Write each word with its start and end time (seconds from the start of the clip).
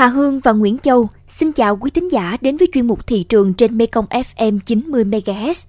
Hà 0.00 0.06
Hương 0.06 0.40
và 0.40 0.52
Nguyễn 0.52 0.78
Châu 0.78 1.08
xin 1.28 1.52
chào 1.52 1.76
quý 1.76 1.90
thính 1.90 2.12
giả 2.12 2.36
đến 2.40 2.56
với 2.56 2.68
chuyên 2.72 2.86
mục 2.86 3.06
thị 3.06 3.22
trường 3.22 3.54
trên 3.54 3.78
Mekong 3.78 4.06
FM 4.06 4.58
90 4.66 5.04
MHz. 5.04 5.66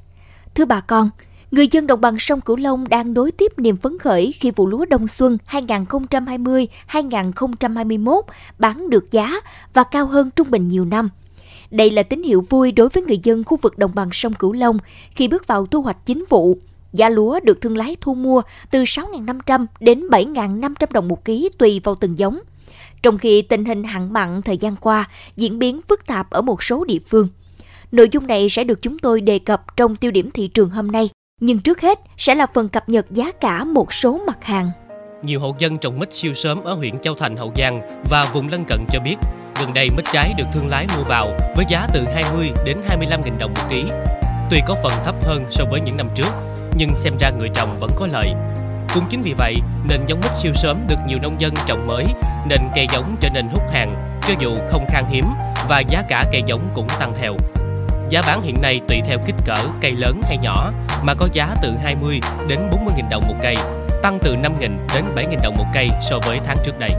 Thưa 0.55 0.65
bà 0.65 0.79
con, 0.79 1.09
người 1.51 1.67
dân 1.71 1.87
đồng 1.87 2.01
bằng 2.01 2.19
sông 2.19 2.41
Cửu 2.41 2.55
Long 2.55 2.89
đang 2.89 3.13
đối 3.13 3.31
tiếp 3.31 3.51
niềm 3.57 3.77
phấn 3.77 3.99
khởi 3.99 4.33
khi 4.39 4.51
vụ 4.51 4.67
lúa 4.67 4.85
đông 4.85 5.07
xuân 5.07 5.37
2020-2021 5.47 8.21
bán 8.59 8.89
được 8.89 9.11
giá 9.11 9.33
và 9.73 9.83
cao 9.83 10.05
hơn 10.05 10.29
trung 10.35 10.51
bình 10.51 10.67
nhiều 10.67 10.85
năm. 10.85 11.09
Đây 11.71 11.89
là 11.89 12.03
tín 12.03 12.23
hiệu 12.23 12.43
vui 12.49 12.71
đối 12.71 12.89
với 12.89 13.03
người 13.03 13.19
dân 13.23 13.43
khu 13.43 13.57
vực 13.61 13.77
đồng 13.77 13.91
bằng 13.95 14.09
sông 14.11 14.33
Cửu 14.33 14.53
Long 14.53 14.77
khi 15.15 15.27
bước 15.27 15.47
vào 15.47 15.65
thu 15.65 15.81
hoạch 15.81 16.05
chính 16.05 16.25
vụ. 16.29 16.57
Giá 16.93 17.09
lúa 17.09 17.39
được 17.43 17.61
thương 17.61 17.77
lái 17.77 17.95
thu 18.01 18.13
mua 18.13 18.41
từ 18.71 18.83
6.500 18.83 19.65
đến 19.79 20.07
7.500 20.07 20.73
đồng 20.91 21.07
một 21.07 21.25
ký 21.25 21.49
tùy 21.57 21.81
vào 21.83 21.95
từng 21.95 22.17
giống. 22.17 22.39
Trong 23.01 23.17
khi 23.17 23.41
tình 23.41 23.65
hình 23.65 23.83
hạn 23.83 24.13
mặn 24.13 24.41
thời 24.41 24.57
gian 24.57 24.75
qua 24.75 25.09
diễn 25.35 25.59
biến 25.59 25.81
phức 25.89 26.07
tạp 26.07 26.29
ở 26.29 26.41
một 26.41 26.63
số 26.63 26.83
địa 26.83 26.99
phương. 27.07 27.27
Nội 27.91 28.09
dung 28.11 28.27
này 28.27 28.49
sẽ 28.49 28.63
được 28.63 28.81
chúng 28.81 28.99
tôi 28.99 29.21
đề 29.21 29.39
cập 29.39 29.77
trong 29.77 29.95
tiêu 29.95 30.11
điểm 30.11 30.31
thị 30.31 30.47
trường 30.47 30.69
hôm 30.69 30.91
nay. 30.91 31.09
Nhưng 31.41 31.59
trước 31.59 31.81
hết 31.81 31.99
sẽ 32.17 32.35
là 32.35 32.47
phần 32.53 32.69
cập 32.69 32.89
nhật 32.89 33.05
giá 33.11 33.31
cả 33.31 33.63
một 33.63 33.93
số 33.93 34.21
mặt 34.27 34.43
hàng. 34.43 34.71
Nhiều 35.23 35.39
hộ 35.39 35.55
dân 35.59 35.77
trồng 35.77 35.99
mít 35.99 36.13
siêu 36.13 36.33
sớm 36.33 36.63
ở 36.63 36.73
huyện 36.73 36.99
Châu 36.99 37.15
Thành, 37.15 37.37
Hậu 37.37 37.53
Giang 37.57 37.87
và 38.09 38.31
vùng 38.33 38.47
lân 38.47 38.65
cận 38.67 38.79
cho 38.89 38.99
biết, 38.99 39.15
gần 39.59 39.73
đây 39.73 39.89
mít 39.97 40.05
trái 40.13 40.33
được 40.37 40.43
thương 40.53 40.67
lái 40.67 40.87
mua 40.97 41.03
vào 41.03 41.27
với 41.55 41.65
giá 41.69 41.87
từ 41.93 42.01
20 42.13 42.51
đến 42.65 42.77
25 42.87 43.21
000 43.21 43.37
đồng 43.39 43.53
một 43.53 43.61
ký. 43.69 43.83
Tuy 44.49 44.59
có 44.67 44.75
phần 44.83 44.91
thấp 45.05 45.15
hơn 45.23 45.45
so 45.51 45.65
với 45.71 45.81
những 45.81 45.97
năm 45.97 46.09
trước, 46.15 46.31
nhưng 46.77 46.89
xem 46.95 47.17
ra 47.19 47.29
người 47.29 47.49
trồng 47.55 47.79
vẫn 47.79 47.89
có 47.95 48.07
lợi. 48.07 48.33
Cũng 48.93 49.03
chính 49.09 49.21
vì 49.21 49.33
vậy 49.33 49.55
nên 49.89 50.05
giống 50.05 50.19
mít 50.19 50.31
siêu 50.35 50.51
sớm 50.55 50.75
được 50.87 50.95
nhiều 51.07 51.17
nông 51.23 51.41
dân 51.41 51.53
trồng 51.65 51.87
mới 51.87 52.05
nên 52.47 52.59
cây 52.75 52.87
giống 52.93 53.15
trở 53.19 53.29
nên 53.29 53.47
hút 53.49 53.63
hàng 53.73 53.89
cho 54.27 54.33
dù 54.39 54.55
không 54.71 54.85
khan 54.89 55.05
hiếm 55.09 55.25
và 55.69 55.79
giá 55.79 56.01
cả 56.09 56.25
cây 56.31 56.41
giống 56.45 56.59
cũng 56.73 56.87
tăng 56.99 57.13
theo. 57.21 57.33
Giá 58.09 58.21
bán 58.27 58.41
hiện 58.41 58.55
nay 58.61 58.81
tùy 58.87 59.01
theo 59.07 59.17
kích 59.25 59.35
cỡ 59.45 59.55
cây 59.81 59.91
lớn 59.91 60.21
hay 60.23 60.37
nhỏ 60.37 60.71
mà 61.03 61.13
có 61.13 61.27
giá 61.33 61.47
từ 61.61 61.73
20 61.83 62.19
đến 62.47 62.59
40 62.71 62.93
000 62.97 63.09
đồng 63.09 63.23
một 63.27 63.35
cây, 63.41 63.55
tăng 64.03 64.19
từ 64.21 64.35
5 64.35 64.55
000 64.55 64.61
đến 64.95 65.03
7 65.15 65.25
000 65.25 65.35
đồng 65.43 65.55
một 65.57 65.65
cây 65.73 65.89
so 66.09 66.19
với 66.25 66.39
tháng 66.45 66.57
trước 66.63 66.79
đây. 66.79 66.91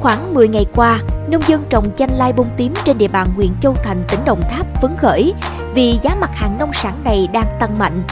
Khoảng 0.00 0.34
10 0.34 0.48
ngày 0.48 0.66
qua, 0.74 0.98
nông 1.28 1.42
dân 1.46 1.64
trồng 1.70 1.90
chanh 1.96 2.12
lai 2.12 2.32
bông 2.32 2.48
tím 2.56 2.74
trên 2.84 2.98
địa 2.98 3.08
bàn 3.12 3.26
huyện 3.36 3.50
Châu 3.60 3.74
Thành, 3.74 4.04
tỉnh 4.08 4.20
Đồng 4.24 4.42
Tháp 4.42 4.66
phấn 4.82 4.96
khởi 4.96 5.34
vì 5.74 5.98
giá 6.02 6.14
mặt 6.20 6.30
hàng 6.34 6.58
nông 6.58 6.72
sản 6.72 7.04
này 7.04 7.28
đang 7.32 7.46
tăng 7.60 7.78
mạnh. 7.78 8.02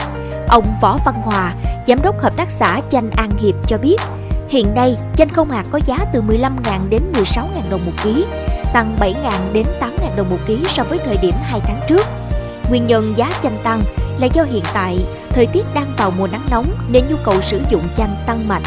Ông 0.47 0.65
Võ 0.81 0.97
Văn 1.05 1.21
Hòa, 1.23 1.53
giám 1.87 2.01
đốc 2.01 2.19
hợp 2.21 2.37
tác 2.37 2.51
xã 2.51 2.81
chanh 2.89 3.11
An 3.11 3.29
Hiệp 3.37 3.55
cho 3.67 3.77
biết, 3.77 3.97
hiện 4.49 4.75
nay 4.75 4.95
chanh 5.15 5.29
không 5.29 5.51
hạt 5.51 5.63
có 5.71 5.79
giá 5.85 5.97
từ 6.13 6.21
15.000 6.21 6.89
đến 6.89 7.01
16.000 7.13 7.45
đồng 7.69 7.85
một 7.85 7.91
ký, 8.03 8.25
tăng 8.73 8.95
7.000 8.99 9.13
đến 9.53 9.65
8.000 9.79 10.15
đồng 10.15 10.29
một 10.29 10.37
ký 10.45 10.59
so 10.67 10.83
với 10.83 10.97
thời 10.97 11.17
điểm 11.17 11.33
2 11.41 11.59
tháng 11.63 11.81
trước. 11.87 12.07
Nguyên 12.69 12.85
nhân 12.85 13.13
giá 13.17 13.31
chanh 13.43 13.57
tăng 13.63 13.81
là 14.19 14.27
do 14.33 14.43
hiện 14.43 14.63
tại 14.73 14.97
thời 15.29 15.45
tiết 15.45 15.67
đang 15.73 15.93
vào 15.97 16.11
mùa 16.11 16.27
nắng 16.31 16.45
nóng 16.51 16.65
nên 16.89 17.03
nhu 17.09 17.15
cầu 17.23 17.41
sử 17.41 17.61
dụng 17.69 17.83
chanh 17.97 18.15
tăng 18.27 18.47
mạnh. 18.47 18.63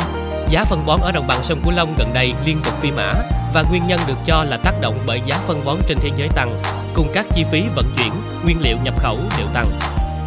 Giá 0.51 0.65
phân 0.65 0.87
bón 0.87 1.01
ở 1.01 1.13
đồng 1.13 1.27
bằng 1.27 1.39
sông 1.43 1.61
Cửu 1.65 1.73
Long 1.73 1.95
gần 1.99 2.15
đây 2.15 2.33
liên 2.45 2.61
tục 2.65 2.75
phi 2.81 2.91
mã 2.91 3.13
và 3.55 3.65
nguyên 3.71 3.87
nhân 3.87 4.01
được 4.07 4.19
cho 4.27 4.45
là 4.45 4.57
tác 4.57 4.81
động 4.81 4.97
bởi 5.07 5.23
giá 5.27 5.39
phân 5.47 5.63
bón 5.65 5.77
trên 5.89 5.99
thế 6.01 6.11
giới 6.17 6.29
tăng, 6.35 6.63
cùng 6.95 7.09
các 7.15 7.27
chi 7.35 7.45
phí 7.53 7.65
vận 7.77 7.87
chuyển, 7.97 8.13
nguyên 8.45 8.61
liệu 8.61 8.77
nhập 8.85 8.95
khẩu 8.99 9.19
đều 9.39 9.47
tăng. 9.55 9.67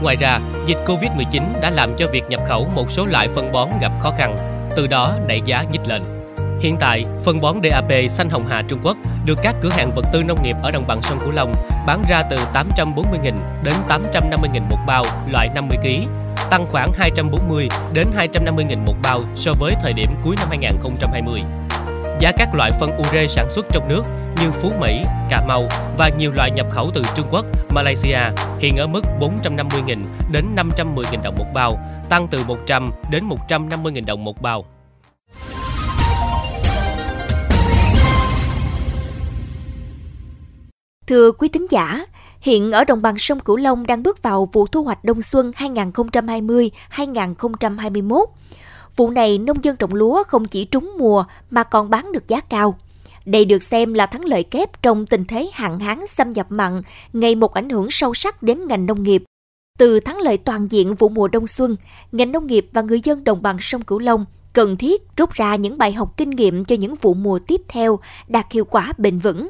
Ngoài 0.04 0.16
ra, 0.20 0.40
dịch 0.66 0.78
Covid-19 0.86 1.42
đã 1.62 1.70
làm 1.70 1.96
cho 1.98 2.06
việc 2.12 2.24
nhập 2.30 2.40
khẩu 2.48 2.68
một 2.76 2.92
số 2.92 3.06
loại 3.06 3.28
phân 3.36 3.52
bón 3.52 3.70
gặp 3.82 3.92
khó 4.02 4.12
khăn, 4.18 4.36
từ 4.76 4.88
đó 4.88 5.16
đẩy 5.28 5.42
giá 5.46 5.64
nhích 5.72 5.88
lên. 5.88 6.02
Hiện 6.60 6.76
tại, 6.80 7.04
phân 7.26 7.36
bón 7.42 7.58
DAP 7.64 7.92
xanh 8.14 8.30
hồng 8.30 8.48
hà 8.48 8.62
Trung 8.70 8.80
Quốc 8.84 8.98
được 9.26 9.40
các 9.44 9.56
cửa 9.62 9.70
hàng 9.70 9.92
vật 9.96 10.06
tư 10.14 10.24
nông 10.28 10.44
nghiệp 10.44 10.56
ở 10.64 10.72
đồng 10.72 10.88
bằng 10.88 11.02
sông 11.02 11.20
Cửu 11.20 11.32
Long 11.32 11.54
bán 11.88 12.04
ra 12.10 12.24
từ 12.30 12.38
840.000 12.54 13.36
đến 13.64 13.74
850.000 13.90 14.62
một 14.70 14.78
bao 14.88 15.04
loại 15.32 15.50
50 15.56 15.78
kg, 15.82 16.10
tăng 16.50 16.66
khoảng 16.70 16.92
240 16.94 17.68
đến 17.94 18.08
250.000 18.18 18.86
một 18.86 18.96
bao 19.04 19.24
so 19.36 19.52
với 19.60 19.74
thời 19.82 19.94
điểm 19.94 20.10
cuối 20.24 20.36
năm 20.40 20.48
2020. 20.50 21.40
Giá 22.20 22.32
các 22.32 22.56
loại 22.56 22.72
phân 22.80 22.98
ure 22.98 23.28
sản 23.28 23.48
xuất 23.50 23.66
trong 23.70 23.88
nước 23.88 24.02
như 24.42 24.52
Phú 24.62 24.70
Mỹ, 24.80 25.02
Cà 25.30 25.42
Mau 25.48 25.68
và 25.98 26.10
nhiều 26.18 26.32
loại 26.32 26.52
nhập 26.52 26.68
khẩu 26.72 26.92
từ 26.94 27.02
Trung 27.16 27.28
Quốc, 27.32 27.46
Malaysia 27.76 28.20
hiện 28.60 28.78
ở 28.78 28.88
mức 28.88 29.02
450.000 29.20 30.04
đến 30.32 30.46
510.000 30.56 31.22
đồng 31.24 31.36
một 31.38 31.46
bao, 31.54 31.78
tăng 32.10 32.28
từ 32.32 32.40
100 32.48 32.92
đến 33.12 33.30
150.000 33.30 34.06
đồng 34.06 34.24
một 34.24 34.42
bao. 34.42 34.66
Thưa 41.08 41.32
quý 41.32 41.48
tín 41.48 41.68
giả, 41.70 42.06
hiện 42.42 42.72
ở 42.72 42.84
đồng 42.84 43.02
bằng 43.02 43.18
sông 43.18 43.40
Cửu 43.40 43.56
Long 43.56 43.88
đang 43.88 44.04
bước 44.04 44.24
vào 44.24 44.50
vụ 44.54 44.68
thu 44.68 44.84
hoạch 44.84 45.04
đông 45.04 45.22
xuân 45.22 45.52
2020-2021. 45.52 48.26
Vụ 48.96 49.10
này 49.10 49.38
nông 49.38 49.64
dân 49.64 49.76
trồng 49.76 49.94
lúa 49.94 50.24
không 50.28 50.46
chỉ 50.46 50.66
trúng 50.66 50.94
mùa 50.98 51.24
mà 51.52 51.64
còn 51.64 51.90
bán 51.90 52.12
được 52.12 52.28
giá 52.28 52.40
cao. 52.40 52.76
Đây 53.30 53.46
được 53.46 53.64
xem 53.64 53.94
là 53.94 54.06
thắng 54.06 54.26
lợi 54.26 54.44
kép 54.44 54.84
trong 54.84 55.06
tình 55.06 55.26
thế 55.26 55.50
hạn 55.54 55.80
hán 55.80 56.08
xâm 56.08 56.32
nhập 56.32 56.48
mặn, 56.50 56.82
ngày 57.14 57.36
một 57.36 57.54
ảnh 57.54 57.70
hưởng 57.70 57.88
sâu 57.92 58.14
sắc 58.14 58.44
đến 58.44 58.68
ngành 58.68 58.86
nông 58.86 59.04
nghiệp. 59.04 59.24
Từ 59.78 60.00
thắng 60.00 60.18
lợi 60.18 60.38
toàn 60.38 60.68
diện 60.72 60.96
vụ 60.96 61.10
mùa 61.10 61.28
đông 61.28 61.48
xuân, 61.48 61.76
ngành 62.12 62.32
nông 62.32 62.48
nghiệp 62.48 62.68
và 62.74 62.82
người 62.82 63.02
dân 63.04 63.24
đồng 63.24 63.42
bằng 63.42 63.58
sông 63.60 63.82
Cửu 63.82 64.00
Long 64.00 64.26
cần 64.54 64.78
thiết 64.78 65.02
rút 65.18 65.32
ra 65.32 65.56
những 65.56 65.78
bài 65.78 65.92
học 65.92 66.18
kinh 66.18 66.30
nghiệm 66.30 66.66
cho 66.66 66.76
những 66.76 66.96
vụ 66.96 67.14
mùa 67.14 67.40
tiếp 67.48 67.62
theo 67.68 68.00
đạt 68.28 68.52
hiệu 68.52 68.66
quả 68.66 68.94
bền 68.98 69.20
vững. 69.20 69.50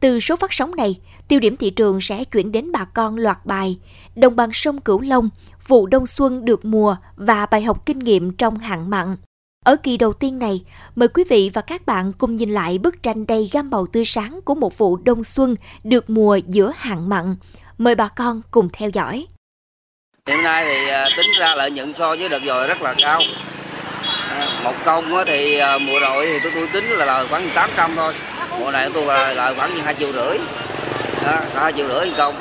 Từ 0.00 0.20
số 0.20 0.36
phát 0.36 0.52
sóng 0.52 0.76
này, 0.76 1.00
tiêu 1.28 1.40
điểm 1.40 1.56
thị 1.56 1.70
trường 1.70 2.00
sẽ 2.00 2.24
chuyển 2.24 2.52
đến 2.52 2.72
bà 2.72 2.84
con 2.84 3.16
loạt 3.16 3.46
bài 3.46 3.78
Đồng 4.16 4.36
bằng 4.36 4.50
sông 4.52 4.80
Cửu 4.80 5.00
Long, 5.00 5.28
vụ 5.66 5.86
đông 5.86 6.06
xuân 6.06 6.44
được 6.44 6.64
mùa 6.64 6.96
và 7.16 7.46
bài 7.46 7.62
học 7.62 7.86
kinh 7.86 7.98
nghiệm 7.98 8.32
trong 8.32 8.58
hạn 8.58 8.90
mặn. 8.90 9.16
Ở 9.64 9.76
kỳ 9.76 9.96
đầu 9.96 10.12
tiên 10.12 10.38
này, 10.38 10.62
mời 10.96 11.08
quý 11.08 11.24
vị 11.28 11.50
và 11.54 11.60
các 11.60 11.86
bạn 11.86 12.12
cùng 12.18 12.36
nhìn 12.36 12.50
lại 12.50 12.78
bức 12.78 13.02
tranh 13.02 13.26
đầy 13.26 13.50
gam 13.52 13.70
màu 13.70 13.86
tươi 13.86 14.04
sáng 14.04 14.40
của 14.44 14.54
một 14.54 14.78
vụ 14.78 14.96
đông 14.96 15.24
xuân 15.24 15.56
được 15.84 16.10
mùa 16.10 16.36
giữa 16.36 16.72
hạn 16.76 17.08
mặn. 17.08 17.36
Mời 17.78 17.94
bà 17.94 18.08
con 18.08 18.42
cùng 18.50 18.68
theo 18.72 18.88
dõi. 18.88 19.26
Hiện 20.28 20.42
nay 20.42 20.64
thì 20.64 20.88
à, 20.88 21.08
tính 21.16 21.26
ra 21.38 21.54
lợi 21.54 21.70
nhuận 21.70 21.92
so 21.92 22.16
với 22.16 22.28
đợt 22.28 22.42
rồi 22.44 22.66
rất 22.66 22.82
là 22.82 22.94
cao. 22.98 23.20
À, 24.30 24.60
một 24.64 24.74
công 24.84 25.04
thì 25.26 25.58
à, 25.58 25.78
mùa 25.78 25.98
rồi 26.00 26.26
thì 26.26 26.38
tôi, 26.42 26.52
tôi 26.54 26.68
tính 26.72 26.84
là 26.84 27.04
lời 27.04 27.26
khoảng 27.30 27.50
800 27.54 27.90
thôi. 27.96 28.14
Mùa 28.60 28.70
này 28.70 28.90
tôi 28.94 29.06
là 29.06 29.32
lời 29.32 29.54
khoảng 29.54 29.70
hai 29.70 29.94
triệu 29.94 30.12
rưỡi. 30.12 30.38
Đó, 31.24 31.40
2 31.54 31.72
triệu 31.72 31.88
rưỡi 31.88 32.12
công. 32.16 32.34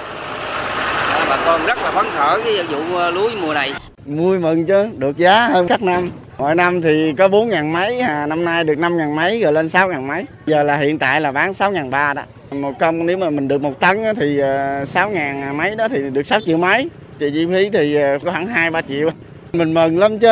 Đó, 1.13 1.25
bà 1.29 1.43
con 1.45 1.65
rất 1.65 1.77
là 1.77 1.91
phấn 1.91 2.05
khởi 2.17 2.41
cái 2.43 2.63
vụ 2.63 3.11
lúa 3.11 3.29
mùa 3.41 3.53
này. 3.53 3.73
Vui 4.05 4.39
mừng 4.39 4.65
chứ, 4.65 4.89
được 4.97 5.17
giá 5.17 5.47
hơn 5.47 5.67
các 5.67 5.81
năm 5.81 6.09
mỗi 6.43 6.55
năm 6.55 6.81
thì 6.81 7.13
có 7.17 7.27
4 7.27 7.49
ngàn 7.49 7.73
mấy, 7.73 7.99
à, 7.99 8.27
năm 8.27 8.45
nay 8.45 8.63
được 8.63 8.77
5 8.77 8.97
ngàn 8.97 9.15
mấy 9.15 9.41
rồi 9.41 9.53
lên 9.53 9.69
6 9.69 9.89
ngàn 9.89 10.07
mấy. 10.07 10.25
Giờ 10.45 10.63
là 10.63 10.77
hiện 10.77 10.99
tại 10.99 11.21
là 11.21 11.31
bán 11.31 11.53
6 11.53 11.71
ngàn 11.71 11.89
ba 11.89 12.13
đó. 12.13 12.23
Một 12.51 12.73
công 12.79 13.05
nếu 13.05 13.17
mà 13.17 13.29
mình 13.29 13.47
được 13.47 13.61
một 13.61 13.79
tấn 13.79 13.97
thì 14.17 14.39
à, 14.39 14.85
6 14.85 15.09
ngàn 15.09 15.57
mấy 15.57 15.75
đó 15.75 15.87
thì 15.87 16.09
được 16.09 16.23
6 16.23 16.39
triệu 16.45 16.57
mấy. 16.57 16.89
Thì 17.19 17.31
chi 17.33 17.45
phí 17.45 17.69
thì 17.69 17.95
à, 17.95 18.17
có 18.23 18.31
khoảng 18.31 18.47
2-3 18.47 18.81
triệu. 18.81 19.09
Mình 19.53 19.73
mừng 19.73 19.99
lắm 19.99 20.19
chứ 20.19 20.27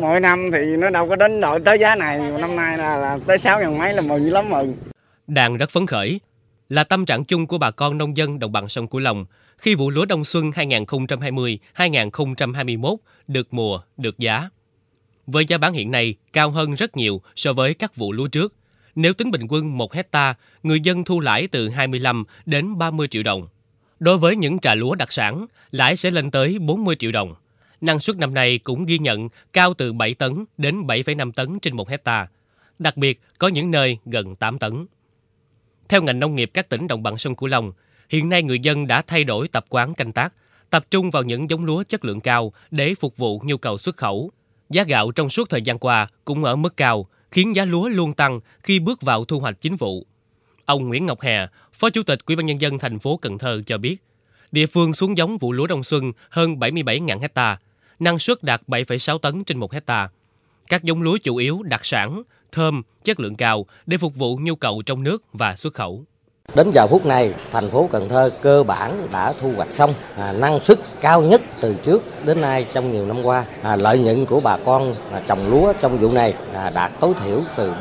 mỗi 0.00 0.20
năm 0.20 0.50
thì 0.52 0.58
nó 0.78 0.90
đâu 0.90 1.08
có 1.08 1.16
đến 1.16 1.40
đội 1.40 1.60
tới 1.60 1.78
giá 1.78 1.94
này. 1.94 2.18
Năm 2.18 2.56
nay 2.56 2.78
là, 2.78 2.96
là 2.96 3.18
tới 3.26 3.38
6 3.38 3.60
ngàn 3.60 3.78
mấy 3.78 3.94
là 3.94 4.00
mừng 4.00 4.32
lắm 4.32 4.50
mừng. 4.50 4.74
Đang 5.26 5.56
rất 5.56 5.70
phấn 5.70 5.86
khởi 5.86 6.20
là 6.68 6.84
tâm 6.84 7.06
trạng 7.06 7.24
chung 7.24 7.46
của 7.46 7.58
bà 7.58 7.70
con 7.70 7.98
nông 7.98 8.16
dân 8.16 8.38
đồng 8.38 8.52
bằng 8.52 8.68
sông 8.68 8.88
Cửu 8.88 9.00
Long 9.00 9.26
khi 9.58 9.74
vụ 9.74 9.90
lúa 9.90 10.04
đông 10.04 10.24
xuân 10.24 10.50
2020-2021 10.50 12.96
được 13.28 13.48
mùa, 13.50 13.80
được 13.96 14.18
giá. 14.18 14.48
Với 15.30 15.44
giá 15.44 15.58
bán 15.58 15.72
hiện 15.72 15.90
nay 15.90 16.14
cao 16.32 16.50
hơn 16.50 16.74
rất 16.74 16.96
nhiều 16.96 17.22
so 17.36 17.52
với 17.52 17.74
các 17.74 17.96
vụ 17.96 18.12
lúa 18.12 18.28
trước. 18.28 18.54
Nếu 18.94 19.12
tính 19.14 19.30
bình 19.30 19.46
quân 19.48 19.78
1 19.78 19.94
hecta, 19.94 20.34
người 20.62 20.80
dân 20.80 21.04
thu 21.04 21.20
lãi 21.20 21.48
từ 21.48 21.68
25 21.68 22.24
đến 22.46 22.78
30 22.78 23.08
triệu 23.08 23.22
đồng. 23.22 23.48
Đối 24.00 24.18
với 24.18 24.36
những 24.36 24.58
trà 24.58 24.74
lúa 24.74 24.94
đặc 24.94 25.12
sản, 25.12 25.46
lãi 25.70 25.96
sẽ 25.96 26.10
lên 26.10 26.30
tới 26.30 26.58
40 26.58 26.96
triệu 26.98 27.12
đồng. 27.12 27.34
Năng 27.80 27.98
suất 27.98 28.16
năm 28.16 28.34
nay 28.34 28.58
cũng 28.58 28.86
ghi 28.86 28.98
nhận 28.98 29.28
cao 29.52 29.74
từ 29.74 29.92
7 29.92 30.14
tấn 30.14 30.44
đến 30.58 30.82
7,5 30.82 31.32
tấn 31.32 31.60
trên 31.60 31.76
1 31.76 31.88
hecta. 31.88 32.28
Đặc 32.78 32.96
biệt, 32.96 33.20
có 33.38 33.48
những 33.48 33.70
nơi 33.70 33.98
gần 34.06 34.36
8 34.36 34.58
tấn. 34.58 34.86
Theo 35.88 36.02
ngành 36.02 36.20
nông 36.20 36.34
nghiệp 36.34 36.50
các 36.54 36.68
tỉnh 36.68 36.86
đồng 36.86 37.02
bằng 37.02 37.18
sông 37.18 37.36
Cửu 37.36 37.48
Long, 37.48 37.72
hiện 38.08 38.28
nay 38.28 38.42
người 38.42 38.60
dân 38.60 38.86
đã 38.86 39.02
thay 39.02 39.24
đổi 39.24 39.48
tập 39.48 39.64
quán 39.68 39.94
canh 39.94 40.12
tác, 40.12 40.34
tập 40.70 40.84
trung 40.90 41.10
vào 41.10 41.22
những 41.22 41.50
giống 41.50 41.64
lúa 41.64 41.84
chất 41.88 42.04
lượng 42.04 42.20
cao 42.20 42.52
để 42.70 42.94
phục 42.94 43.16
vụ 43.16 43.40
nhu 43.44 43.56
cầu 43.56 43.78
xuất 43.78 43.96
khẩu. 43.96 44.32
Giá 44.70 44.82
gạo 44.82 45.10
trong 45.10 45.30
suốt 45.30 45.50
thời 45.50 45.62
gian 45.62 45.78
qua 45.78 46.08
cũng 46.24 46.44
ở 46.44 46.56
mức 46.56 46.76
cao, 46.76 47.06
khiến 47.30 47.56
giá 47.56 47.64
lúa 47.64 47.88
luôn 47.88 48.14
tăng 48.14 48.40
khi 48.62 48.78
bước 48.78 49.02
vào 49.02 49.24
thu 49.24 49.40
hoạch 49.40 49.60
chính 49.60 49.76
vụ. 49.76 50.06
Ông 50.64 50.88
Nguyễn 50.88 51.06
Ngọc 51.06 51.20
Hà, 51.20 51.50
Phó 51.72 51.90
Chủ 51.90 52.02
tịch 52.02 52.18
Ủy 52.26 52.36
ban 52.36 52.46
nhân 52.46 52.60
dân 52.60 52.78
thành 52.78 52.98
phố 52.98 53.16
Cần 53.16 53.38
Thơ 53.38 53.62
cho 53.66 53.78
biết, 53.78 53.96
địa 54.52 54.66
phương 54.66 54.94
xuống 54.94 55.16
giống 55.16 55.38
vụ 55.38 55.52
lúa 55.52 55.66
đông 55.66 55.84
xuân 55.84 56.12
hơn 56.30 56.54
77.000 56.54 57.20
hecta, 57.20 57.58
năng 57.98 58.18
suất 58.18 58.42
đạt 58.42 58.62
7,6 58.66 59.18
tấn 59.18 59.44
trên 59.44 59.58
1 59.58 59.72
hecta. 59.72 60.08
Các 60.68 60.82
giống 60.82 61.02
lúa 61.02 61.18
chủ 61.22 61.36
yếu 61.36 61.62
đặc 61.62 61.84
sản 61.84 62.22
thơm, 62.52 62.82
chất 63.04 63.20
lượng 63.20 63.34
cao 63.34 63.66
để 63.86 63.98
phục 63.98 64.14
vụ 64.14 64.38
nhu 64.42 64.56
cầu 64.56 64.82
trong 64.86 65.02
nước 65.02 65.24
và 65.32 65.56
xuất 65.56 65.74
khẩu. 65.74 66.04
Đến 66.54 66.70
giờ 66.70 66.86
phút 66.86 67.06
này, 67.06 67.34
thành 67.50 67.70
phố 67.70 67.88
Cần 67.92 68.08
Thơ 68.08 68.30
cơ 68.42 68.62
bản 68.62 69.08
đã 69.12 69.32
thu 69.40 69.52
hoạch 69.56 69.72
xong, 69.72 69.94
à, 70.16 70.32
năng 70.32 70.60
suất 70.60 70.78
cao 71.00 71.22
nhất 71.22 71.42
từ 71.60 71.76
trước 71.82 72.02
đến 72.24 72.40
nay 72.40 72.66
trong 72.72 72.92
nhiều 72.92 73.06
năm 73.06 73.16
qua. 73.22 73.44
À, 73.62 73.76
lợi 73.76 73.98
nhuận 73.98 74.24
của 74.24 74.40
bà 74.40 74.56
con 74.64 74.94
à, 75.12 75.20
trồng 75.26 75.50
lúa 75.50 75.72
trong 75.80 75.98
vụ 75.98 76.12
này 76.12 76.34
à, 76.54 76.70
đạt 76.74 76.92
tối 77.00 77.14
thiểu 77.24 77.40
từ 77.56 77.72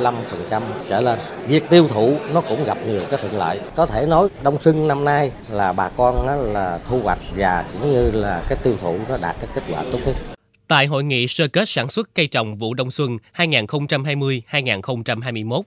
45% 0.00 0.62
trở 0.88 1.00
lên. 1.00 1.18
Việc 1.46 1.70
tiêu 1.70 1.88
thụ 1.88 2.16
nó 2.32 2.40
cũng 2.40 2.64
gặp 2.64 2.78
nhiều 2.86 3.00
cái 3.10 3.20
thuận 3.22 3.38
lợi. 3.38 3.60
Có 3.76 3.86
thể 3.86 4.06
nói 4.06 4.28
đông 4.42 4.58
xuân 4.60 4.88
năm 4.88 5.04
nay 5.04 5.30
là 5.50 5.72
bà 5.72 5.88
con 5.96 6.26
á, 6.26 6.36
là 6.36 6.78
thu 6.88 7.00
hoạch 7.02 7.18
và 7.36 7.64
cũng 7.72 7.92
như 7.92 8.10
là 8.10 8.42
cái 8.48 8.58
tiêu 8.62 8.74
thụ 8.82 8.96
nó 9.08 9.16
đạt 9.22 9.36
cái 9.40 9.48
kết 9.54 9.62
quả 9.70 9.84
tốt 9.92 9.98
nhất. 10.06 10.16
Tại 10.68 10.86
hội 10.86 11.04
nghị 11.04 11.28
sơ 11.28 11.48
kết 11.48 11.68
sản 11.68 11.88
xuất 11.88 12.14
cây 12.14 12.26
trồng 12.26 12.56
vụ 12.56 12.74
đông 12.74 12.90
xuân 12.90 13.18
2020-2021, 13.36 15.62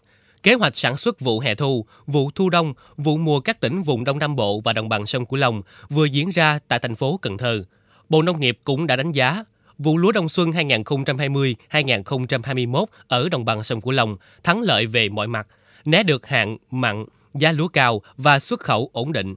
kế 0.47 0.53
hoạch 0.53 0.75
sản 0.75 0.97
xuất 0.97 1.19
vụ 1.19 1.39
hè 1.39 1.55
thu, 1.55 1.85
vụ 2.05 2.31
thu 2.35 2.49
đông, 2.49 2.73
vụ 2.97 3.17
mùa 3.17 3.39
các 3.39 3.59
tỉnh 3.59 3.83
vùng 3.83 4.03
Đông 4.03 4.19
Nam 4.19 4.35
Bộ 4.35 4.59
và 4.59 4.73
đồng 4.73 4.89
bằng 4.89 5.05
sông 5.05 5.25
Cửu 5.25 5.39
Long 5.39 5.61
vừa 5.89 6.05
diễn 6.05 6.29
ra 6.29 6.59
tại 6.67 6.79
thành 6.79 6.95
phố 6.95 7.19
Cần 7.21 7.37
Thơ. 7.37 7.63
Bộ 8.09 8.21
Nông 8.21 8.39
nghiệp 8.39 8.59
cũng 8.63 8.87
đã 8.87 8.95
đánh 8.95 9.11
giá 9.11 9.43
vụ 9.77 9.97
lúa 9.97 10.11
đông 10.11 10.29
xuân 10.29 10.51
2020-2021 10.51 12.85
ở 13.07 13.29
đồng 13.29 13.45
bằng 13.45 13.63
sông 13.63 13.81
Cửu 13.81 13.91
Long 13.91 14.17
thắng 14.43 14.61
lợi 14.61 14.85
về 14.85 15.09
mọi 15.09 15.27
mặt, 15.27 15.47
né 15.85 16.03
được 16.03 16.27
hạn 16.27 16.57
mặn, 16.71 17.05
giá 17.33 17.51
lúa 17.51 17.67
cao 17.67 18.01
và 18.17 18.39
xuất 18.39 18.59
khẩu 18.59 18.89
ổn 18.93 19.13
định. 19.13 19.35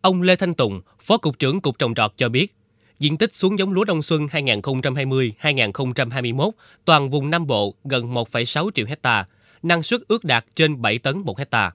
Ông 0.00 0.22
Lê 0.22 0.36
Thanh 0.36 0.54
Tùng, 0.54 0.80
Phó 1.02 1.16
Cục 1.16 1.38
trưởng 1.38 1.60
Cục 1.60 1.78
Trồng 1.78 1.94
trọt 1.94 2.12
cho 2.16 2.28
biết, 2.28 2.54
diện 2.98 3.18
tích 3.18 3.34
xuống 3.34 3.58
giống 3.58 3.72
lúa 3.72 3.84
đông 3.84 4.02
xuân 4.02 4.26
2020-2021 4.26 6.50
toàn 6.84 7.10
vùng 7.10 7.30
Nam 7.30 7.46
Bộ 7.46 7.74
gần 7.84 8.14
1,6 8.14 8.70
triệu 8.74 8.86
hecta, 8.86 9.26
năng 9.62 9.82
suất 9.82 10.00
ước 10.08 10.24
đạt 10.24 10.44
trên 10.54 10.82
7 10.82 10.98
tấn 10.98 11.18
một 11.18 11.38
hecta. 11.38 11.72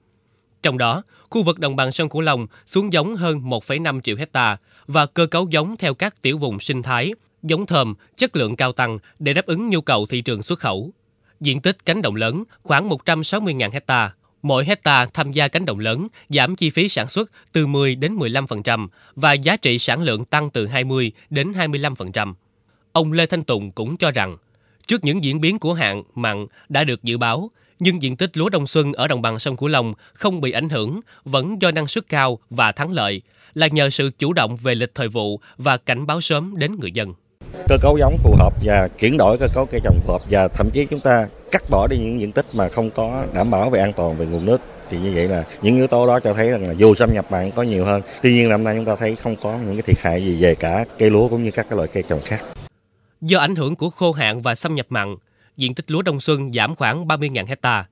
Trong 0.62 0.78
đó, 0.78 1.02
khu 1.30 1.42
vực 1.42 1.58
đồng 1.58 1.76
bằng 1.76 1.92
sông 1.92 2.08
Cửu 2.08 2.20
Long 2.20 2.46
xuống 2.66 2.92
giống 2.92 3.16
hơn 3.16 3.38
1,5 3.38 4.00
triệu 4.00 4.16
hecta 4.16 4.56
và 4.86 5.06
cơ 5.06 5.26
cấu 5.26 5.48
giống 5.50 5.76
theo 5.76 5.94
các 5.94 6.22
tiểu 6.22 6.38
vùng 6.38 6.60
sinh 6.60 6.82
thái, 6.82 7.12
giống 7.42 7.66
thơm, 7.66 7.94
chất 8.16 8.36
lượng 8.36 8.56
cao 8.56 8.72
tăng 8.72 8.98
để 9.18 9.32
đáp 9.34 9.46
ứng 9.46 9.70
nhu 9.70 9.80
cầu 9.80 10.06
thị 10.06 10.22
trường 10.22 10.42
xuất 10.42 10.58
khẩu. 10.58 10.90
Diện 11.40 11.60
tích 11.60 11.84
cánh 11.84 12.02
đồng 12.02 12.14
lớn 12.14 12.44
khoảng 12.62 12.88
160.000 12.88 13.70
hecta, 13.70 14.12
mỗi 14.42 14.64
hecta 14.64 15.06
tham 15.06 15.32
gia 15.32 15.48
cánh 15.48 15.66
đồng 15.66 15.78
lớn 15.78 16.08
giảm 16.28 16.56
chi 16.56 16.70
phí 16.70 16.88
sản 16.88 17.08
xuất 17.08 17.30
từ 17.52 17.66
10 17.66 17.94
đến 17.94 18.16
15% 18.16 18.88
và 19.16 19.32
giá 19.32 19.56
trị 19.56 19.78
sản 19.78 20.02
lượng 20.02 20.24
tăng 20.24 20.50
từ 20.50 20.66
20 20.66 21.12
đến 21.30 21.52
25%. 21.52 22.34
Ông 22.92 23.12
Lê 23.12 23.26
Thanh 23.26 23.44
Tùng 23.44 23.72
cũng 23.72 23.96
cho 23.96 24.10
rằng, 24.10 24.36
trước 24.86 25.04
những 25.04 25.24
diễn 25.24 25.40
biến 25.40 25.58
của 25.58 25.74
hạn 25.74 26.02
mặn 26.14 26.46
đã 26.68 26.84
được 26.84 27.02
dự 27.02 27.18
báo, 27.18 27.50
nhưng 27.82 28.02
diện 28.02 28.16
tích 28.16 28.36
lúa 28.36 28.48
đông 28.48 28.66
xuân 28.66 28.92
ở 28.92 29.08
đồng 29.08 29.22
bằng 29.22 29.38
sông 29.38 29.56
Cửu 29.56 29.68
Long 29.68 29.94
không 30.12 30.40
bị 30.40 30.52
ảnh 30.52 30.68
hưởng 30.68 31.00
vẫn 31.24 31.62
do 31.62 31.70
năng 31.70 31.88
suất 31.88 32.08
cao 32.08 32.38
và 32.50 32.72
thắng 32.72 32.92
lợi, 32.92 33.22
là 33.54 33.66
nhờ 33.66 33.90
sự 33.90 34.10
chủ 34.18 34.32
động 34.32 34.56
về 34.56 34.74
lịch 34.74 34.94
thời 34.94 35.08
vụ 35.08 35.40
và 35.56 35.76
cảnh 35.76 36.06
báo 36.06 36.20
sớm 36.20 36.54
đến 36.56 36.76
người 36.80 36.92
dân. 36.92 37.14
Cơ 37.68 37.76
cấu 37.82 37.98
giống 37.98 38.16
phù 38.22 38.34
hợp 38.38 38.52
và 38.64 38.88
chuyển 39.00 39.16
đổi 39.16 39.38
cơ 39.38 39.48
cấu 39.54 39.66
cây 39.66 39.80
trồng 39.84 40.00
phù 40.06 40.12
hợp 40.12 40.22
và 40.30 40.48
thậm 40.48 40.70
chí 40.72 40.86
chúng 40.86 41.00
ta 41.00 41.28
cắt 41.50 41.62
bỏ 41.70 41.86
đi 41.86 41.98
những 41.98 42.20
diện 42.20 42.32
tích 42.32 42.46
mà 42.52 42.68
không 42.68 42.90
có 42.90 43.24
đảm 43.34 43.50
bảo 43.50 43.70
về 43.70 43.80
an 43.80 43.92
toàn 43.92 44.16
về 44.16 44.26
nguồn 44.26 44.44
nước 44.44 44.60
thì 44.90 44.98
như 44.98 45.12
vậy 45.14 45.28
là 45.28 45.44
những 45.62 45.76
yếu 45.76 45.86
tố 45.86 46.06
đó 46.06 46.20
cho 46.20 46.34
thấy 46.34 46.50
rằng 46.50 46.68
là 46.68 46.72
dù 46.72 46.94
xâm 46.94 47.14
nhập 47.14 47.26
mặn 47.30 47.50
có 47.50 47.62
nhiều 47.62 47.84
hơn 47.84 48.02
tuy 48.22 48.32
nhiên 48.32 48.48
năm 48.48 48.64
nay 48.64 48.74
chúng 48.76 48.84
ta 48.84 48.96
thấy 48.96 49.16
không 49.16 49.36
có 49.36 49.58
những 49.58 49.76
cái 49.76 49.82
thiệt 49.82 49.98
hại 50.00 50.24
gì 50.24 50.42
về 50.42 50.54
cả 50.54 50.84
cây 50.98 51.10
lúa 51.10 51.28
cũng 51.28 51.44
như 51.44 51.50
các 51.50 51.66
cái 51.70 51.76
loại 51.76 51.88
cây 51.92 52.04
trồng 52.08 52.20
khác 52.24 52.44
do 53.20 53.38
ảnh 53.38 53.56
hưởng 53.56 53.76
của 53.76 53.90
khô 53.90 54.12
hạn 54.12 54.42
và 54.42 54.54
xâm 54.54 54.74
nhập 54.74 54.86
mặn 54.88 55.16
diện 55.56 55.74
tích 55.74 55.90
lúa 55.90 56.02
đông 56.02 56.20
xuân 56.20 56.52
giảm 56.52 56.74
khoảng 56.74 57.06
30.000 57.06 57.46
hecta 57.46 57.86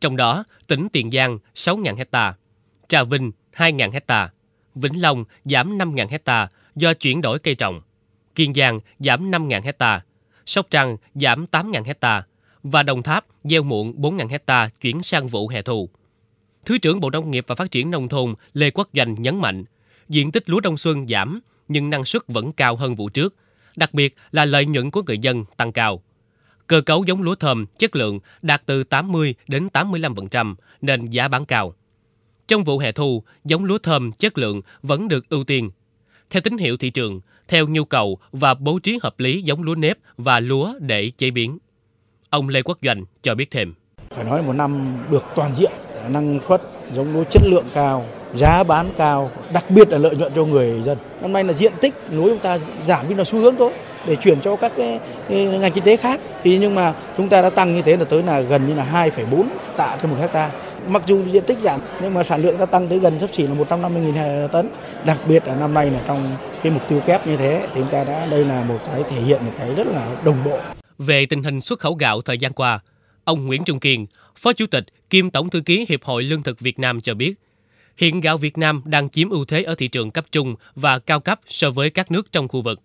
trong 0.00 0.16
đó 0.16 0.44
tỉnh 0.66 0.88
Tiền 0.92 1.10
Giang 1.10 1.38
6.000 1.54 1.96
hecta 1.96 2.34
Trà 2.88 3.04
Vinh 3.04 3.32
2.000 3.56 3.90
hecta 3.90 4.30
Vĩnh 4.74 5.02
Long 5.02 5.24
giảm 5.44 5.78
5.000 5.78 6.08
hecta 6.08 6.48
do 6.76 6.94
chuyển 6.94 7.20
đổi 7.20 7.38
cây 7.38 7.54
trồng 7.54 7.80
Kiên 8.34 8.54
Giang 8.54 8.80
giảm 8.98 9.30
5.000 9.30 9.62
hecta 9.62 10.02
Sóc 10.46 10.66
Trăng 10.70 10.96
giảm 11.14 11.46
8.000 11.52 11.84
hecta 11.84 12.24
và 12.62 12.82
Đồng 12.82 13.02
Tháp 13.02 13.26
gieo 13.44 13.62
muộn 13.62 13.94
4.000 13.96 14.28
hecta 14.28 14.68
chuyển 14.80 15.02
sang 15.02 15.28
vụ 15.28 15.48
hè 15.48 15.62
thu. 15.62 15.88
Thứ 16.64 16.78
trưởng 16.78 17.00
Bộ 17.00 17.10
Nông 17.10 17.30
nghiệp 17.30 17.44
và 17.48 17.54
Phát 17.54 17.70
triển 17.70 17.90
Nông 17.90 18.08
thôn 18.08 18.34
Lê 18.52 18.70
Quốc 18.70 18.88
Doanh 18.92 19.22
nhấn 19.22 19.40
mạnh, 19.40 19.64
diện 20.08 20.32
tích 20.32 20.50
lúa 20.50 20.60
đông 20.60 20.78
xuân 20.78 21.06
giảm 21.08 21.40
nhưng 21.68 21.90
năng 21.90 22.04
suất 22.04 22.22
vẫn 22.28 22.52
cao 22.52 22.76
hơn 22.76 22.94
vụ 22.94 23.08
trước, 23.08 23.34
đặc 23.76 23.94
biệt 23.94 24.14
là 24.32 24.44
lợi 24.44 24.66
nhuận 24.66 24.90
của 24.90 25.02
người 25.02 25.18
dân 25.18 25.44
tăng 25.56 25.72
cao. 25.72 26.02
Cơ 26.66 26.80
cấu 26.80 27.04
giống 27.04 27.22
lúa 27.22 27.34
thơm 27.34 27.66
chất 27.78 27.96
lượng 27.96 28.18
đạt 28.42 28.62
từ 28.66 28.84
80 28.84 29.34
đến 29.48 29.68
85% 29.72 30.54
nên 30.80 31.06
giá 31.06 31.28
bán 31.28 31.46
cao. 31.46 31.74
Trong 32.46 32.64
vụ 32.64 32.78
hè 32.78 32.92
thu, 32.92 33.22
giống 33.44 33.64
lúa 33.64 33.78
thơm 33.78 34.12
chất 34.12 34.38
lượng 34.38 34.60
vẫn 34.82 35.08
được 35.08 35.28
ưu 35.28 35.44
tiên. 35.44 35.70
Theo 36.30 36.40
tín 36.40 36.58
hiệu 36.58 36.76
thị 36.76 36.90
trường, 36.90 37.20
theo 37.48 37.68
nhu 37.68 37.84
cầu 37.84 38.18
và 38.32 38.54
bố 38.54 38.78
trí 38.78 38.98
hợp 39.02 39.20
lý 39.20 39.42
giống 39.42 39.62
lúa 39.62 39.74
nếp 39.74 39.98
và 40.16 40.40
lúa 40.40 40.74
để 40.78 41.10
chế 41.18 41.30
biến. 41.30 41.58
Ông 42.30 42.48
Lê 42.48 42.62
Quốc 42.62 42.78
Doanh 42.82 43.04
cho 43.22 43.34
biết 43.34 43.50
thêm. 43.50 43.74
Phải 44.10 44.24
nói 44.24 44.42
một 44.42 44.52
năm 44.52 44.98
được 45.10 45.24
toàn 45.34 45.50
diện, 45.56 45.70
năng 46.08 46.38
suất, 46.48 46.62
giống 46.94 47.14
lúa 47.14 47.24
chất 47.24 47.42
lượng 47.46 47.66
cao, 47.74 48.06
giá 48.34 48.62
bán 48.62 48.92
cao, 48.96 49.30
đặc 49.52 49.70
biệt 49.70 49.88
là 49.88 49.98
lợi 49.98 50.16
nhuận 50.16 50.32
cho 50.36 50.44
người 50.44 50.82
dân. 50.84 50.98
Năm 51.20 51.32
nay 51.32 51.44
là 51.44 51.52
diện 51.52 51.72
tích 51.80 51.94
lúa 52.10 52.28
chúng 52.28 52.38
ta 52.38 52.58
giảm 52.86 53.06
nhưng 53.08 53.18
là 53.18 53.24
xu 53.24 53.38
hướng 53.38 53.56
thôi 53.56 53.72
để 54.06 54.16
chuyển 54.16 54.40
cho 54.40 54.56
các 54.56 54.72
cái, 54.76 55.00
cái 55.28 55.44
ngành 55.44 55.72
kinh 55.72 55.84
tế 55.84 55.96
khác. 55.96 56.20
Thì 56.42 56.58
nhưng 56.58 56.74
mà 56.74 56.94
chúng 57.16 57.28
ta 57.28 57.42
đã 57.42 57.50
tăng 57.50 57.74
như 57.74 57.82
thế 57.82 57.96
là 57.96 58.04
tới 58.04 58.22
là 58.22 58.40
gần 58.40 58.68
như 58.68 58.74
là 58.74 59.10
2,4 59.16 59.44
tạ 59.76 59.98
trên 60.02 60.10
một 60.10 60.16
hecta. 60.20 60.50
Mặc 60.88 61.02
dù 61.06 61.24
diện 61.32 61.44
tích 61.46 61.58
giảm 61.58 61.80
nhưng 62.02 62.14
mà 62.14 62.22
sản 62.22 62.42
lượng 62.42 62.58
ta 62.58 62.66
tăng 62.66 62.88
tới 62.88 62.98
gần 62.98 63.18
sắp 63.20 63.30
xỉ 63.32 63.46
là 63.46 63.54
150.000 63.54 64.48
tấn. 64.48 64.68
Đặc 65.06 65.18
biệt 65.28 65.42
là 65.46 65.54
năm 65.54 65.74
nay 65.74 65.90
là 65.90 66.00
trong 66.06 66.36
cái 66.62 66.72
mục 66.72 66.82
tiêu 66.88 67.00
kép 67.06 67.26
như 67.26 67.36
thế 67.36 67.60
thì 67.66 67.80
chúng 67.80 67.90
ta 67.90 68.04
đã 68.04 68.26
đây 68.26 68.44
là 68.44 68.64
một 68.64 68.78
cái 68.86 69.02
thể 69.10 69.20
hiện 69.20 69.44
một 69.44 69.52
cái 69.58 69.74
rất 69.74 69.86
là 69.86 70.16
đồng 70.24 70.44
bộ. 70.44 70.58
Về 70.98 71.26
tình 71.26 71.42
hình 71.42 71.60
xuất 71.60 71.80
khẩu 71.80 71.94
gạo 71.94 72.20
thời 72.20 72.38
gian 72.38 72.52
qua, 72.52 72.80
ông 73.24 73.46
Nguyễn 73.46 73.64
Trung 73.64 73.80
Kiên, 73.80 74.06
Phó 74.36 74.52
Chủ 74.52 74.66
tịch 74.66 74.84
kiêm 75.10 75.30
Tổng 75.30 75.50
thư 75.50 75.60
ký 75.60 75.86
Hiệp 75.88 76.04
hội 76.04 76.22
Lương 76.22 76.42
thực 76.42 76.60
Việt 76.60 76.78
Nam 76.78 77.00
cho 77.00 77.14
biết, 77.14 77.34
hiện 77.96 78.20
gạo 78.20 78.38
Việt 78.38 78.58
Nam 78.58 78.82
đang 78.84 79.10
chiếm 79.10 79.30
ưu 79.30 79.44
thế 79.44 79.62
ở 79.62 79.74
thị 79.74 79.88
trường 79.88 80.10
cấp 80.10 80.24
trung 80.32 80.54
và 80.74 80.98
cao 80.98 81.20
cấp 81.20 81.40
so 81.46 81.70
với 81.70 81.90
các 81.90 82.10
nước 82.10 82.32
trong 82.32 82.48
khu 82.48 82.62
vực. 82.62 82.80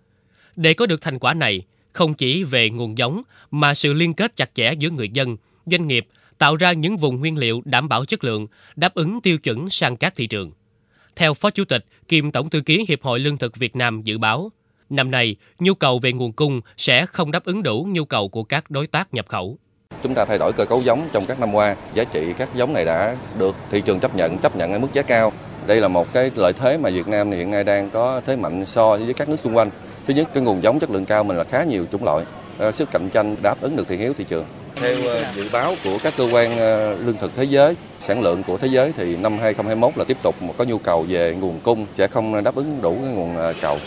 Để 0.61 0.73
có 0.73 0.85
được 0.85 1.01
thành 1.01 1.19
quả 1.19 1.33
này, 1.33 1.61
không 1.93 2.13
chỉ 2.13 2.43
về 2.43 2.69
nguồn 2.69 2.97
giống 2.97 3.21
mà 3.51 3.73
sự 3.73 3.93
liên 3.93 4.13
kết 4.13 4.35
chặt 4.35 4.49
chẽ 4.53 4.73
giữa 4.73 4.89
người 4.89 5.09
dân, 5.09 5.37
doanh 5.65 5.87
nghiệp 5.87 6.07
tạo 6.37 6.55
ra 6.55 6.71
những 6.71 6.97
vùng 6.97 7.19
nguyên 7.19 7.37
liệu 7.37 7.61
đảm 7.65 7.89
bảo 7.89 8.05
chất 8.05 8.23
lượng, 8.23 8.47
đáp 8.75 8.93
ứng 8.93 9.21
tiêu 9.21 9.37
chuẩn 9.37 9.69
sang 9.69 9.97
các 9.97 10.13
thị 10.15 10.27
trường. 10.27 10.51
Theo 11.15 11.33
Phó 11.33 11.49
Chủ 11.49 11.65
tịch 11.65 11.85
kiêm 12.07 12.31
Tổng 12.31 12.49
thư 12.49 12.61
ký 12.61 12.85
Hiệp 12.87 13.01
hội 13.01 13.19
Lương 13.19 13.37
thực 13.37 13.55
Việt 13.55 13.75
Nam 13.75 14.01
dự 14.01 14.17
báo, 14.17 14.51
năm 14.89 15.11
nay 15.11 15.35
nhu 15.59 15.73
cầu 15.73 15.99
về 15.99 16.13
nguồn 16.13 16.33
cung 16.33 16.61
sẽ 16.77 17.05
không 17.05 17.31
đáp 17.31 17.45
ứng 17.45 17.63
đủ 17.63 17.87
nhu 17.91 18.05
cầu 18.05 18.29
của 18.29 18.43
các 18.43 18.71
đối 18.71 18.87
tác 18.87 19.13
nhập 19.13 19.27
khẩu. 19.27 19.57
Chúng 20.03 20.13
ta 20.13 20.25
thay 20.25 20.37
đổi 20.37 20.53
cơ 20.53 20.65
cấu 20.65 20.81
giống 20.81 21.09
trong 21.13 21.25
các 21.25 21.39
năm 21.39 21.53
qua, 21.53 21.75
giá 21.93 22.03
trị 22.03 22.33
các 22.37 22.49
giống 22.55 22.73
này 22.73 22.85
đã 22.85 23.17
được 23.37 23.55
thị 23.71 23.81
trường 23.85 23.99
chấp 23.99 24.15
nhận, 24.15 24.37
chấp 24.37 24.55
nhận 24.55 24.73
ở 24.73 24.79
mức 24.79 24.87
giá 24.93 25.01
cao. 25.01 25.33
Đây 25.67 25.81
là 25.81 25.87
một 25.87 26.13
cái 26.13 26.31
lợi 26.35 26.53
thế 26.53 26.77
mà 26.77 26.89
Việt 26.89 27.07
Nam 27.07 27.31
hiện 27.31 27.51
nay 27.51 27.63
đang 27.63 27.89
có 27.89 28.21
thế 28.25 28.35
mạnh 28.35 28.65
so 28.65 28.97
với 28.97 29.13
các 29.13 29.29
nước 29.29 29.39
xung 29.39 29.57
quanh. 29.57 29.69
Thứ 30.09 30.15
nhất, 30.15 30.29
cái 30.33 30.43
nguồn 30.43 30.63
giống 30.63 30.79
chất 30.79 30.89
lượng 30.89 31.05
cao 31.05 31.23
mình 31.23 31.37
là 31.37 31.43
khá 31.43 31.63
nhiều 31.63 31.85
chủng 31.91 32.03
loại, 32.03 32.25
ờ, 32.57 32.71
sức 32.71 32.91
cạnh 32.91 33.09
tranh 33.09 33.35
đáp 33.43 33.61
ứng 33.61 33.75
được 33.75 33.87
thị 33.87 33.97
hiếu 33.97 34.13
thị 34.17 34.25
trường. 34.29 34.45
Theo 34.75 34.97
ờ, 35.07 35.25
dự 35.35 35.49
báo 35.51 35.75
của 35.83 35.97
các 36.03 36.13
cơ 36.17 36.29
quan 36.33 36.57
ờ, 36.57 36.97
lương 36.97 37.17
thực 37.17 37.35
thế 37.35 37.43
giới, 37.43 37.75
sản 37.99 38.21
lượng 38.21 38.43
của 38.43 38.57
thế 38.57 38.67
giới 38.67 38.93
thì 38.97 39.15
năm 39.15 39.37
2021 39.37 39.97
là 39.97 40.03
tiếp 40.03 40.17
tục 40.23 40.35
có 40.57 40.63
nhu 40.63 40.77
cầu 40.77 41.05
về 41.09 41.35
nguồn 41.35 41.59
cung 41.59 41.85
sẽ 41.93 42.07
không 42.07 42.43
đáp 42.43 42.55
ứng 42.55 42.81
đủ 42.81 42.97
cái 43.03 43.13
nguồn 43.13 43.35
cầu. 43.61 43.77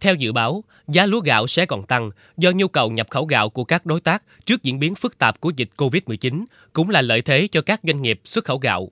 Theo 0.00 0.14
dự 0.14 0.32
báo, 0.32 0.64
giá 0.88 1.06
lúa 1.06 1.20
gạo 1.20 1.46
sẽ 1.46 1.66
còn 1.66 1.82
tăng 1.82 2.10
do 2.36 2.50
nhu 2.50 2.68
cầu 2.68 2.90
nhập 2.90 3.06
khẩu 3.10 3.24
gạo 3.24 3.50
của 3.50 3.64
các 3.64 3.86
đối 3.86 4.00
tác 4.00 4.22
trước 4.46 4.62
diễn 4.62 4.78
biến 4.78 4.94
phức 4.94 5.18
tạp 5.18 5.40
của 5.40 5.50
dịch 5.56 5.70
COVID-19 5.76 6.44
cũng 6.72 6.90
là 6.90 7.00
lợi 7.00 7.22
thế 7.22 7.48
cho 7.52 7.62
các 7.62 7.80
doanh 7.82 8.02
nghiệp 8.02 8.20
xuất 8.24 8.44
khẩu 8.44 8.58
gạo. 8.58 8.90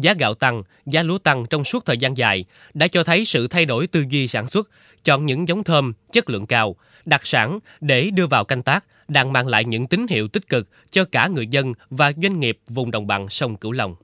Giá 0.00 0.14
gạo 0.18 0.34
tăng, 0.34 0.62
giá 0.86 1.02
lúa 1.02 1.18
tăng 1.18 1.46
trong 1.50 1.64
suốt 1.64 1.84
thời 1.84 1.98
gian 1.98 2.16
dài 2.16 2.44
đã 2.74 2.88
cho 2.88 3.04
thấy 3.04 3.24
sự 3.24 3.48
thay 3.48 3.64
đổi 3.64 3.86
tư 3.86 4.04
duy 4.10 4.28
sản 4.28 4.46
xuất, 4.48 4.68
chọn 5.06 5.26
những 5.26 5.48
giống 5.48 5.64
thơm, 5.64 5.92
chất 6.12 6.30
lượng 6.30 6.46
cao, 6.46 6.76
đặc 7.04 7.26
sản 7.26 7.58
để 7.80 8.10
đưa 8.10 8.26
vào 8.26 8.44
canh 8.44 8.62
tác 8.62 8.84
đang 9.08 9.32
mang 9.32 9.46
lại 9.46 9.64
những 9.64 9.86
tín 9.86 10.06
hiệu 10.10 10.28
tích 10.28 10.48
cực 10.48 10.68
cho 10.90 11.04
cả 11.04 11.26
người 11.26 11.46
dân 11.46 11.72
và 11.90 12.12
doanh 12.22 12.40
nghiệp 12.40 12.58
vùng 12.68 12.90
đồng 12.90 13.06
bằng 13.06 13.28
sông 13.28 13.56
Cửu 13.56 13.72
Long. 13.72 13.94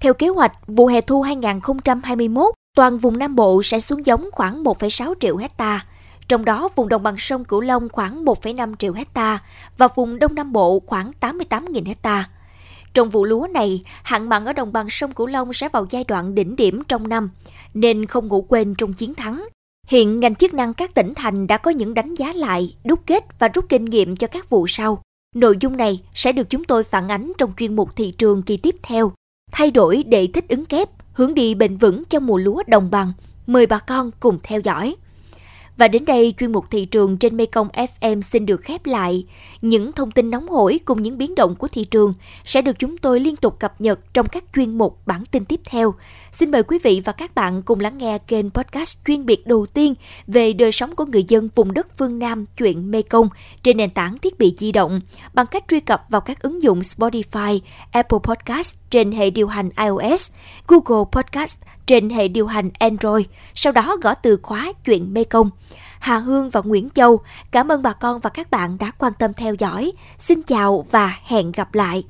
Theo 0.00 0.14
kế 0.14 0.28
hoạch, 0.28 0.52
vụ 0.66 0.86
hè 0.86 1.00
thu 1.00 1.22
2021, 1.22 2.54
toàn 2.76 2.98
vùng 2.98 3.18
Nam 3.18 3.36
Bộ 3.36 3.62
sẽ 3.62 3.80
xuống 3.80 4.06
giống 4.06 4.28
khoảng 4.32 4.62
1,6 4.64 5.14
triệu 5.20 5.36
hecta, 5.36 5.86
trong 6.28 6.44
đó 6.44 6.68
vùng 6.74 6.88
đồng 6.88 7.02
bằng 7.02 7.18
sông 7.18 7.44
Cửu 7.44 7.60
Long 7.60 7.88
khoảng 7.88 8.24
1,5 8.24 8.76
triệu 8.76 8.92
hecta 8.92 9.38
và 9.78 9.88
vùng 9.94 10.18
Đông 10.18 10.34
Nam 10.34 10.52
Bộ 10.52 10.80
khoảng 10.86 11.10
88.000 11.20 11.86
hecta. 11.86 12.28
Trong 12.96 13.10
vụ 13.10 13.24
lúa 13.24 13.46
này, 13.54 13.82
hạn 14.02 14.28
mặn 14.28 14.44
ở 14.44 14.52
đồng 14.52 14.72
bằng 14.72 14.90
sông 14.90 15.12
Cửu 15.12 15.26
Long 15.26 15.52
sẽ 15.52 15.68
vào 15.68 15.86
giai 15.90 16.04
đoạn 16.04 16.34
đỉnh 16.34 16.56
điểm 16.56 16.82
trong 16.88 17.08
năm, 17.08 17.30
nên 17.74 18.06
không 18.06 18.28
ngủ 18.28 18.46
quên 18.48 18.74
trong 18.74 18.92
chiến 18.92 19.14
thắng. 19.14 19.44
Hiện 19.86 20.20
ngành 20.20 20.34
chức 20.34 20.54
năng 20.54 20.74
các 20.74 20.94
tỉnh 20.94 21.14
thành 21.14 21.46
đã 21.46 21.58
có 21.58 21.70
những 21.70 21.94
đánh 21.94 22.14
giá 22.14 22.32
lại, 22.32 22.76
đúc 22.84 23.00
kết 23.06 23.24
và 23.38 23.48
rút 23.48 23.68
kinh 23.68 23.84
nghiệm 23.84 24.16
cho 24.16 24.26
các 24.26 24.50
vụ 24.50 24.66
sau. 24.68 25.02
Nội 25.34 25.56
dung 25.60 25.76
này 25.76 26.02
sẽ 26.14 26.32
được 26.32 26.50
chúng 26.50 26.64
tôi 26.64 26.84
phản 26.84 27.08
ánh 27.08 27.32
trong 27.38 27.52
chuyên 27.56 27.76
mục 27.76 27.96
thị 27.96 28.14
trường 28.18 28.42
kỳ 28.42 28.56
tiếp 28.56 28.76
theo. 28.82 29.12
Thay 29.52 29.70
đổi 29.70 30.02
để 30.06 30.28
thích 30.34 30.48
ứng 30.48 30.66
kép, 30.66 30.88
hướng 31.12 31.34
đi 31.34 31.54
bền 31.54 31.76
vững 31.76 32.04
cho 32.04 32.20
mùa 32.20 32.38
lúa 32.38 32.62
đồng 32.66 32.90
bằng. 32.90 33.12
Mời 33.46 33.66
bà 33.66 33.78
con 33.78 34.10
cùng 34.20 34.38
theo 34.42 34.60
dõi. 34.60 34.96
Và 35.76 35.88
đến 35.88 36.04
đây, 36.04 36.34
chuyên 36.38 36.52
mục 36.52 36.64
thị 36.70 36.84
trường 36.84 37.16
trên 37.16 37.36
Mekong 37.36 37.68
FM 37.68 38.20
xin 38.20 38.46
được 38.46 38.60
khép 38.62 38.86
lại. 38.86 39.26
Những 39.60 39.92
thông 39.92 40.10
tin 40.10 40.30
nóng 40.30 40.48
hổi 40.48 40.80
cùng 40.84 41.02
những 41.02 41.18
biến 41.18 41.34
động 41.34 41.54
của 41.54 41.68
thị 41.68 41.84
trường 41.84 42.14
sẽ 42.44 42.62
được 42.62 42.78
chúng 42.78 42.98
tôi 42.98 43.20
liên 43.20 43.36
tục 43.36 43.58
cập 43.58 43.80
nhật 43.80 44.00
trong 44.14 44.28
các 44.28 44.44
chuyên 44.54 44.78
mục 44.78 44.98
bản 45.06 45.24
tin 45.30 45.44
tiếp 45.44 45.60
theo. 45.64 45.94
Xin 46.32 46.50
mời 46.50 46.62
quý 46.62 46.78
vị 46.82 47.02
và 47.04 47.12
các 47.12 47.34
bạn 47.34 47.62
cùng 47.62 47.80
lắng 47.80 47.98
nghe 47.98 48.18
kênh 48.18 48.50
podcast 48.50 48.98
chuyên 49.06 49.26
biệt 49.26 49.46
đầu 49.46 49.66
tiên 49.66 49.94
về 50.26 50.52
đời 50.52 50.72
sống 50.72 50.96
của 50.96 51.04
người 51.04 51.24
dân 51.28 51.48
vùng 51.54 51.74
đất 51.74 51.86
phương 51.98 52.18
Nam 52.18 52.46
chuyện 52.56 52.90
Mekong 52.90 53.28
trên 53.62 53.76
nền 53.76 53.90
tảng 53.90 54.18
thiết 54.18 54.38
bị 54.38 54.54
di 54.58 54.72
động 54.72 55.00
bằng 55.34 55.46
cách 55.46 55.64
truy 55.68 55.80
cập 55.80 56.04
vào 56.08 56.20
các 56.20 56.42
ứng 56.42 56.62
dụng 56.62 56.80
Spotify, 56.80 57.60
Apple 57.90 58.18
Podcast 58.22 58.74
trên 58.90 59.12
hệ 59.12 59.30
điều 59.30 59.48
hành 59.48 59.70
iOS, 59.76 60.30
Google 60.68 61.04
Podcast 61.12 61.56
trên 61.86 62.10
hệ 62.10 62.28
điều 62.28 62.46
hành 62.46 62.70
Android, 62.78 63.26
sau 63.54 63.72
đó 63.72 63.96
gõ 64.02 64.14
từ 64.14 64.38
khóa 64.42 64.72
chuyện 64.84 65.14
Mê 65.14 65.24
Công 65.24 65.50
Hà 66.00 66.18
Hương 66.18 66.50
và 66.50 66.60
Nguyễn 66.64 66.88
Châu, 66.94 67.20
cảm 67.50 67.72
ơn 67.72 67.82
bà 67.82 67.92
con 67.92 68.20
và 68.20 68.30
các 68.30 68.50
bạn 68.50 68.78
đã 68.78 68.90
quan 68.98 69.12
tâm 69.18 69.32
theo 69.32 69.54
dõi. 69.54 69.92
Xin 70.18 70.42
chào 70.42 70.86
và 70.90 71.18
hẹn 71.24 71.52
gặp 71.52 71.74
lại. 71.74 72.04